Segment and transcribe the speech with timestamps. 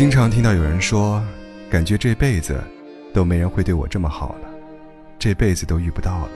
[0.00, 1.22] 经常听到有人说，
[1.68, 2.58] 感觉这辈子
[3.12, 4.48] 都没人会对我这么好了，
[5.18, 6.30] 这辈子都遇不到了。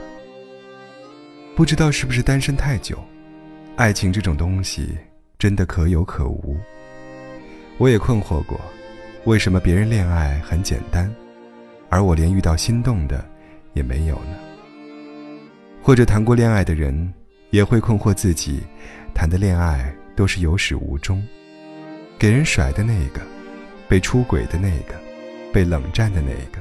[1.55, 3.03] 不知道是不是单身太久，
[3.75, 4.95] 爱情这种东西
[5.39, 6.55] 真的可有可无。
[7.79, 8.61] 我也困惑过，
[9.23, 11.11] 为什么别人恋爱很简单，
[11.89, 13.27] 而我连遇到心动的
[13.73, 14.37] 也没有呢？
[15.81, 17.11] 或者谈过恋爱的人
[17.49, 18.61] 也会困惑自己，
[19.11, 21.19] 谈的恋爱都是有始无终，
[22.19, 23.21] 给人甩的那个，
[23.87, 24.95] 被出轨的那个，
[25.53, 26.59] 被冷战的那个，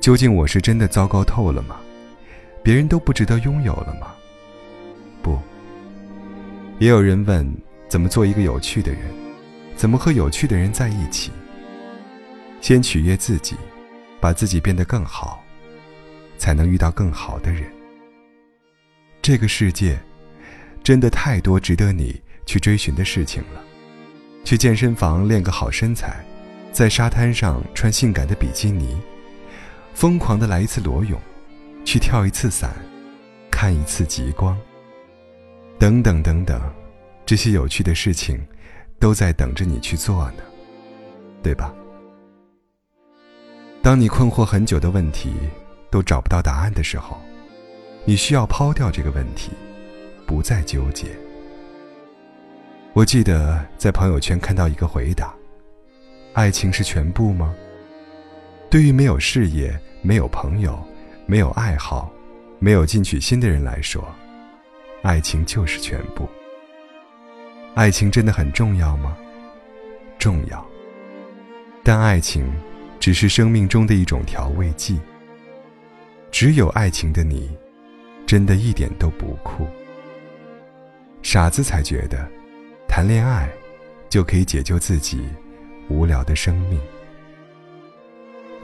[0.00, 1.80] 究竟我是真的糟糕透了吗？
[2.62, 4.14] 别人都不值得拥有了吗？
[5.22, 5.38] 不。
[6.78, 7.50] 也有人问，
[7.88, 9.02] 怎么做一个有趣的人？
[9.74, 11.30] 怎么和有趣的人在一起？
[12.60, 13.56] 先取悦自己，
[14.20, 15.42] 把自己变得更好，
[16.38, 17.64] 才能遇到更好的人。
[19.22, 19.98] 这个世界，
[20.82, 23.62] 真的太多值得你去追寻的事情了。
[24.46, 26.24] 去健身房练个好身材，
[26.70, 28.96] 在沙滩上穿性感的比基尼，
[29.92, 31.20] 疯狂的来一次裸泳，
[31.84, 32.70] 去跳一次伞，
[33.50, 34.56] 看一次极光。
[35.80, 36.62] 等等等等，
[37.26, 38.40] 这些有趣的事情。
[38.98, 40.42] 都在等着你去做呢，
[41.42, 41.70] 对吧？
[43.82, 45.34] 当你困惑很久的问题
[45.90, 47.20] 都找不到答案的时候，
[48.06, 49.50] 你需要抛掉这个问题，
[50.26, 51.08] 不再纠结。
[52.96, 55.34] 我记得在朋友圈看到一个回答
[56.32, 57.54] ：“爱情是全部吗？”
[58.70, 60.82] 对于没有事业、没有朋友、
[61.26, 62.10] 没有爱好、
[62.58, 64.02] 没有进取心的人来说，
[65.02, 66.26] 爱情就是全部。
[67.74, 69.14] 爱情真的很重要吗？
[70.18, 70.66] 重要。
[71.84, 72.50] 但爱情
[72.98, 74.98] 只是生命中的一种调味剂。
[76.30, 77.54] 只有爱情的你，
[78.26, 79.66] 真的一点都不酷。
[81.20, 82.26] 傻子才觉得，
[82.96, 83.46] 谈恋爱
[84.08, 85.28] 就可以解救自己
[85.90, 86.80] 无聊的生命。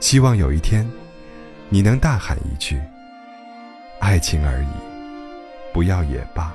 [0.00, 0.90] 希望有一天，
[1.68, 2.80] 你能大喊一句
[4.00, 4.68] ：“爱情而已，
[5.74, 6.50] 不要也罢。”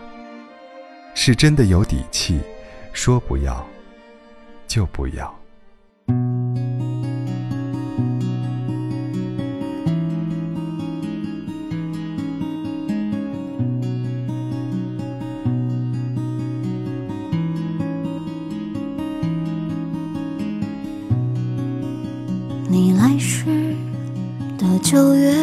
[1.14, 2.42] 是真的有底气，
[2.94, 3.64] 说不要，
[4.66, 5.37] 就不要。
[22.70, 23.46] 你来时
[24.58, 25.34] 的九月。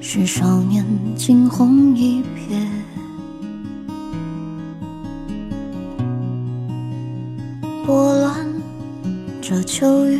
[0.00, 0.82] 是少年
[1.14, 2.64] 惊鸿一瞥，
[7.84, 8.46] 拨乱
[9.42, 10.18] 这秋雨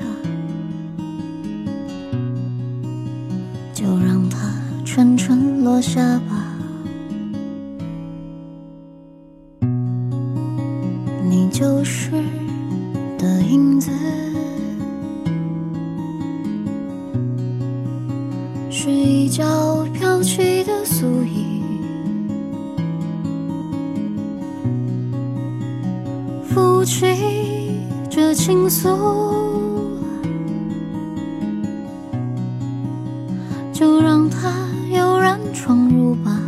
[0.00, 0.04] 啊，
[3.72, 4.52] 就让它
[4.84, 6.41] 沉沉落下吧。
[11.62, 12.10] 你就是
[13.16, 13.88] 的影子。
[18.68, 21.62] 是一角飘起的素衣，
[26.48, 27.06] 浮起
[28.10, 28.98] 这情愫，
[33.72, 34.50] 就让它
[34.90, 36.40] 悠然闯入吧。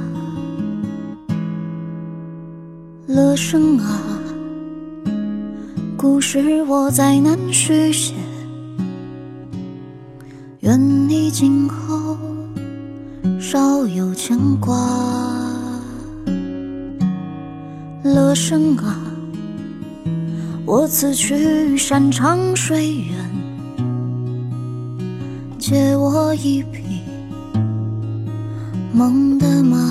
[3.07, 4.14] 乐声啊，
[6.05, 8.13] 故事我再难续写。
[10.61, 12.19] 愿你今后
[13.41, 14.77] 少有牵挂，
[18.03, 19.01] 乐生啊，
[20.67, 23.31] 我此去山长水远，
[25.59, 27.01] 借我一匹
[28.93, 29.84] 梦的马。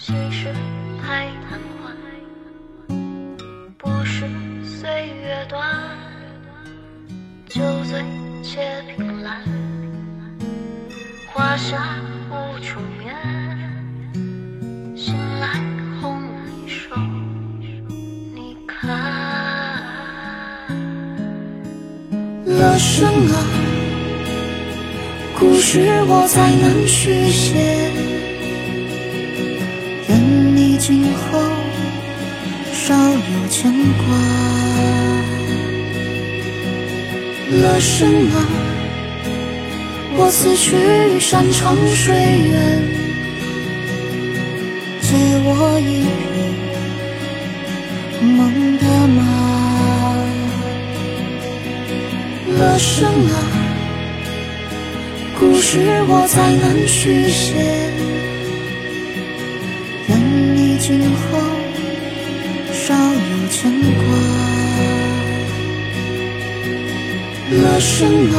[0.00, 0.46] 心事
[1.02, 1.92] 太贪欢，
[3.76, 4.24] 不是
[4.64, 5.68] 岁月短，
[7.48, 8.04] 酒醉
[8.40, 9.42] 且凭栏，
[11.26, 11.96] 花下
[12.30, 13.12] 无处眠，
[14.96, 15.48] 醒来
[16.00, 16.94] 红衣手，
[18.32, 18.88] 你看，
[22.46, 23.34] 乐生啊，
[25.36, 28.07] 故事我再难续写。
[30.88, 31.38] 今后
[32.72, 34.06] 少有牵挂，
[37.50, 38.36] 乐生啊，
[40.16, 42.82] 我此去山长水远，
[45.02, 45.12] 借
[45.44, 46.40] 我一匹
[48.24, 49.20] 梦的马。
[52.58, 53.36] 乐生啊，
[55.38, 57.92] 故事我再难续写。
[60.88, 61.38] 今后
[62.72, 64.08] 少有牵挂，
[67.50, 68.36] 乐生啊，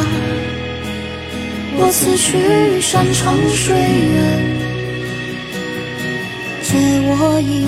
[1.77, 4.17] 我此去山长水远，
[6.63, 6.75] 借
[7.05, 7.67] 我一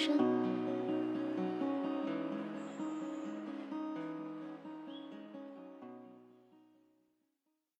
[0.00, 0.39] 生。